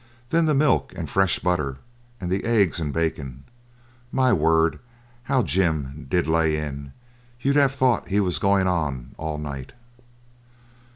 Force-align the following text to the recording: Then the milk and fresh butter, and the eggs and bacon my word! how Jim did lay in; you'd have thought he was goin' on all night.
Then 0.31 0.47
the 0.47 0.55
milk 0.55 0.93
and 0.95 1.07
fresh 1.07 1.37
butter, 1.37 1.77
and 2.19 2.31
the 2.31 2.43
eggs 2.43 2.79
and 2.79 2.91
bacon 2.91 3.43
my 4.11 4.33
word! 4.33 4.79
how 5.25 5.43
Jim 5.43 6.07
did 6.09 6.25
lay 6.27 6.57
in; 6.57 6.91
you'd 7.39 7.55
have 7.55 7.75
thought 7.75 8.07
he 8.07 8.19
was 8.19 8.39
goin' 8.39 8.65
on 8.65 9.13
all 9.19 9.37
night. 9.37 9.73